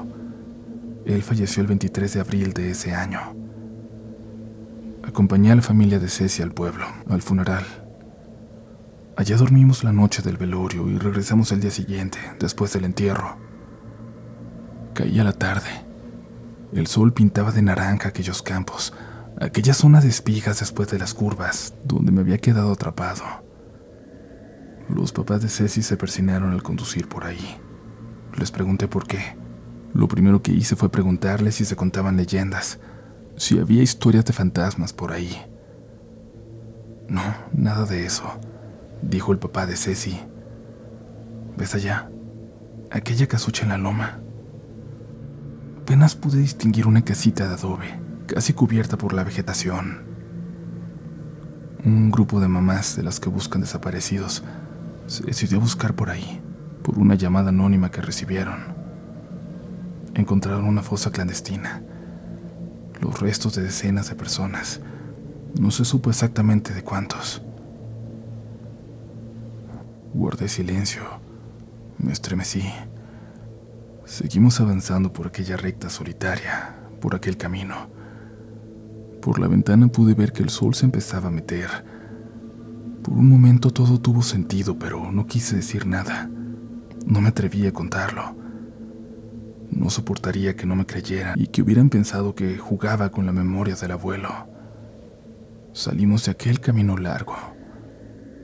Él 1.05 1.23
falleció 1.23 1.61
el 1.61 1.67
23 1.67 2.13
de 2.13 2.19
abril 2.19 2.53
de 2.53 2.71
ese 2.71 2.93
año. 2.93 3.19
Acompañé 5.03 5.51
a 5.51 5.55
la 5.55 5.61
familia 5.61 5.99
de 5.99 6.09
Ceci 6.09 6.41
al 6.41 6.51
pueblo, 6.51 6.85
al 7.09 7.21
funeral. 7.21 7.65
Allá 9.19 9.35
dormimos 9.35 9.83
la 9.83 9.91
noche 9.91 10.21
del 10.21 10.37
velorio 10.37 10.89
y 10.89 10.97
regresamos 10.97 11.51
el 11.51 11.59
día 11.59 11.71
siguiente, 11.71 12.19
después 12.39 12.71
del 12.71 12.85
entierro. 12.85 13.35
Caía 14.93 15.25
la 15.25 15.33
tarde. 15.33 15.67
El 16.71 16.87
sol 16.87 17.11
pintaba 17.11 17.51
de 17.51 17.61
naranja 17.61 18.07
aquellos 18.07 18.41
campos, 18.41 18.93
aquella 19.41 19.73
zona 19.73 19.99
de 19.99 20.07
espigas 20.07 20.61
después 20.61 20.87
de 20.89 20.99
las 20.99 21.13
curvas, 21.13 21.73
donde 21.83 22.13
me 22.13 22.21
había 22.21 22.37
quedado 22.37 22.71
atrapado. 22.71 23.25
Los 24.87 25.11
papás 25.11 25.41
de 25.41 25.49
Ceci 25.49 25.83
se 25.83 25.97
persinaron 25.97 26.53
al 26.53 26.63
conducir 26.63 27.09
por 27.09 27.25
ahí. 27.25 27.57
Les 28.37 28.51
pregunté 28.51 28.87
por 28.87 29.05
qué. 29.05 29.35
Lo 29.93 30.07
primero 30.07 30.41
que 30.41 30.53
hice 30.53 30.77
fue 30.77 30.87
preguntarles 30.87 31.55
si 31.55 31.65
se 31.65 31.75
contaban 31.75 32.15
leyendas, 32.15 32.79
si 33.35 33.59
había 33.59 33.83
historias 33.83 34.23
de 34.23 34.31
fantasmas 34.31 34.93
por 34.93 35.11
ahí. 35.11 35.35
No, 37.09 37.21
nada 37.51 37.83
de 37.83 38.05
eso, 38.05 38.39
dijo 39.01 39.31
el 39.31 39.39
papá 39.39 39.65
de 39.65 39.75
Ceci. 39.75 40.19
¿Ves 41.57 41.75
allá? 41.75 42.09
Aquella 42.91 43.27
casucha 43.27 43.63
en 43.63 43.69
la 43.69 43.77
loma. 43.77 44.19
Apenas 45.81 46.15
pude 46.15 46.37
distinguir 46.37 46.87
una 46.87 47.03
casita 47.03 47.47
de 47.47 47.53
adobe, 47.53 47.99
casi 48.27 48.53
cubierta 48.53 48.97
por 48.97 49.13
la 49.13 49.23
vegetación. 49.23 50.03
Un 51.83 52.11
grupo 52.11 52.39
de 52.39 52.47
mamás 52.47 52.95
de 52.95 53.03
las 53.03 53.19
que 53.19 53.29
buscan 53.29 53.61
desaparecidos 53.61 54.43
se 55.07 55.23
decidió 55.23 55.57
a 55.57 55.61
buscar 55.61 55.95
por 55.95 56.09
ahí, 56.09 56.41
por 56.83 56.99
una 56.99 57.15
llamada 57.15 57.49
anónima 57.49 57.89
que 57.89 58.01
recibieron. 58.01 58.77
Encontraron 60.13 60.65
una 60.65 60.83
fosa 60.83 61.11
clandestina 61.11 61.81
los 63.01 63.19
restos 63.19 63.55
de 63.55 63.63
decenas 63.63 64.09
de 64.09 64.15
personas. 64.15 64.81
No 65.59 65.71
se 65.71 65.85
supo 65.85 66.09
exactamente 66.09 66.73
de 66.73 66.83
cuántos. 66.83 67.41
Guardé 70.19 70.49
silencio. 70.49 71.03
Me 71.97 72.11
estremecí. 72.11 72.61
Seguimos 74.03 74.59
avanzando 74.59 75.13
por 75.13 75.27
aquella 75.27 75.55
recta 75.55 75.89
solitaria, 75.89 76.75
por 76.99 77.15
aquel 77.15 77.37
camino. 77.37 77.87
Por 79.21 79.39
la 79.39 79.47
ventana 79.47 79.87
pude 79.87 80.15
ver 80.15 80.33
que 80.33 80.43
el 80.43 80.49
sol 80.49 80.75
se 80.75 80.83
empezaba 80.83 81.29
a 81.29 81.31
meter. 81.31 81.69
Por 83.01 83.13
un 83.13 83.29
momento 83.29 83.71
todo 83.71 84.01
tuvo 84.01 84.21
sentido, 84.21 84.77
pero 84.77 85.09
no 85.09 85.25
quise 85.25 85.55
decir 85.55 85.87
nada. 85.87 86.29
No 87.05 87.21
me 87.21 87.29
atreví 87.29 87.65
a 87.65 87.71
contarlo. 87.71 88.35
No 89.71 89.89
soportaría 89.89 90.53
que 90.57 90.65
no 90.65 90.75
me 90.75 90.85
creyeran 90.85 91.39
y 91.39 91.47
que 91.47 91.61
hubieran 91.61 91.89
pensado 91.89 92.35
que 92.35 92.57
jugaba 92.57 93.09
con 93.09 93.25
la 93.25 93.31
memoria 93.31 93.75
del 93.75 93.91
abuelo. 93.91 94.49
Salimos 95.71 96.25
de 96.25 96.31
aquel 96.31 96.59
camino 96.59 96.97
largo. 96.97 97.37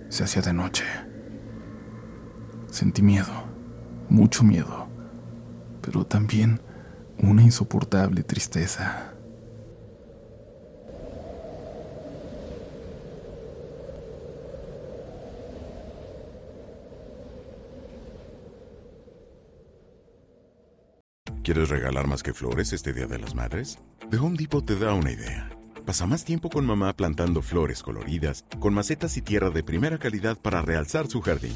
Se 0.07 0.23
hacía 0.23 0.41
de 0.41 0.53
noche. 0.53 0.85
Sentí 2.75 3.01
miedo, 3.01 3.31
mucho 4.09 4.43
miedo, 4.43 4.87
pero 5.81 6.05
también 6.05 6.59
una 7.19 7.41
insoportable 7.41 8.21
tristeza. 8.21 9.13
¿Quieres 21.43 21.69
regalar 21.69 22.07
más 22.07 22.23
que 22.23 22.33
flores 22.33 22.73
este 22.73 22.91
Día 22.91 23.07
de 23.07 23.19
las 23.19 23.35
Madres? 23.35 23.79
The 24.11 24.17
Home 24.17 24.35
Depot 24.37 24.65
te 24.65 24.77
da 24.77 24.93
una 24.93 25.13
idea. 25.13 25.49
Pasa 25.85 26.05
más 26.07 26.25
tiempo 26.25 26.49
con 26.49 26.65
mamá 26.65 26.91
plantando 26.91 27.41
flores 27.41 27.81
coloridas, 27.81 28.43
con 28.59 28.73
macetas 28.73 29.15
y 29.15 29.21
tierra 29.21 29.49
de 29.49 29.63
primera 29.63 29.97
calidad 29.97 30.37
para 30.37 30.61
realzar 30.61 31.07
su 31.07 31.21
jardín. 31.21 31.55